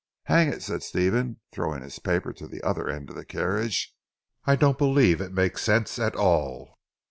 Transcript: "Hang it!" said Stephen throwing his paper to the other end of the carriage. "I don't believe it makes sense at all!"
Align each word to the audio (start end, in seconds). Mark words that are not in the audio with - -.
"Hang 0.23 0.47
it!" 0.47 0.63
said 0.63 0.81
Stephen 0.81 1.39
throwing 1.51 1.83
his 1.83 1.99
paper 1.99 2.33
to 2.33 2.47
the 2.47 2.63
other 2.63 2.89
end 2.89 3.11
of 3.11 3.15
the 3.15 3.23
carriage. 3.23 3.93
"I 4.45 4.55
don't 4.55 4.79
believe 4.79 5.21
it 5.21 5.31
makes 5.31 5.61
sense 5.61 5.99
at 5.99 6.15
all!" 6.15 6.79